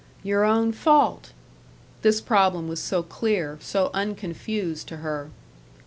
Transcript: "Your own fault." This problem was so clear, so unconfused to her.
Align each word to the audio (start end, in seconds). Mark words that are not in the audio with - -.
"Your 0.23 0.43
own 0.45 0.71
fault." 0.73 1.31
This 2.01 2.21
problem 2.21 2.67
was 2.67 2.81
so 2.81 3.03
clear, 3.03 3.59
so 3.61 3.91
unconfused 3.93 4.87
to 4.87 4.97
her. 4.97 5.29